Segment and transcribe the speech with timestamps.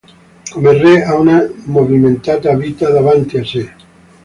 [0.51, 3.73] Come re ha una movimentata vita davanti a sé.